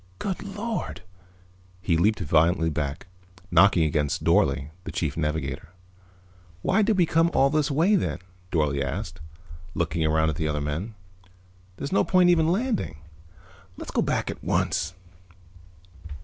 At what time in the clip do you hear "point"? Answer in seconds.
12.03-12.31